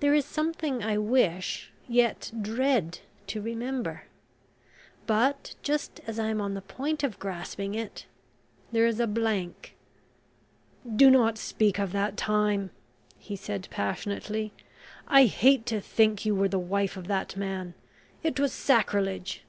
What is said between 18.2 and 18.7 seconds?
it was